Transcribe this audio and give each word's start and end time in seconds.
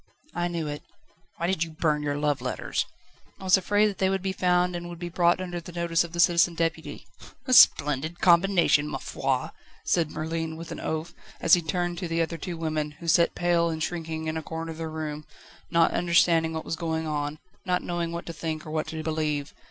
"I 0.33 0.47
knew 0.47 0.67
it." 0.67 0.81
"Why 1.37 1.45
did 1.45 1.63
you 1.63 1.69
burn 1.69 2.01
your 2.01 2.17
love 2.17 2.41
letters?" 2.41 2.87
"I 3.39 3.43
was 3.43 3.55
afraid 3.55 3.85
that 3.85 3.99
they 3.99 4.09
would 4.09 4.23
be 4.23 4.31
found, 4.33 4.75
and 4.75 4.89
would 4.89 4.97
be 4.97 5.09
brought 5.09 5.39
under 5.39 5.59
the 5.61 5.71
notice 5.71 6.03
of 6.03 6.11
the 6.11 6.19
Citizen 6.19 6.55
Deputy." 6.55 7.05
"A 7.45 7.53
splendid 7.53 8.19
combination, 8.19 8.87
ma 8.87 8.97
foi!" 8.97 9.51
said 9.85 10.09
Merlin, 10.09 10.57
with 10.57 10.71
an 10.71 10.79
oath, 10.79 11.13
as 11.39 11.53
he 11.53 11.61
turned 11.61 11.99
to 11.99 12.07
the 12.07 12.25
two 12.39 12.53
other 12.53 12.57
women, 12.59 12.91
who 12.97 13.07
sat 13.07 13.35
pale 13.35 13.69
and 13.69 13.83
shrinking 13.83 14.25
in 14.25 14.37
a 14.37 14.41
corner 14.41 14.71
of 14.71 14.79
the 14.79 14.87
room, 14.87 15.23
not 15.69 15.91
understanding 15.91 16.51
what 16.53 16.65
was 16.65 16.75
going 16.75 17.05
on, 17.05 17.37
not 17.67 17.83
knowing 17.83 18.11
what 18.11 18.25
to 18.25 18.33
think 18.33 18.65
or 18.65 18.71
what 18.71 18.87
to 18.87 19.03
believe. 19.03 19.53